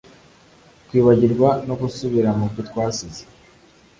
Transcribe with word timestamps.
kwibagirwa 0.87 1.49
no 1.67 1.75
gusubiramubyo 1.81 2.61
twasize 2.69 3.23